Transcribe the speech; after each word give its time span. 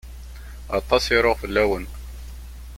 Aṭas 0.79 1.05
i 1.15 1.17
ruɣ 1.23 1.35
fell-awen. 1.41 1.85